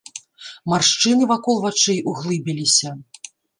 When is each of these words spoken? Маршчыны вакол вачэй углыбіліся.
Маршчыны 0.73 1.27
вакол 1.33 1.57
вачэй 1.67 1.99
углыбіліся. 2.15 2.89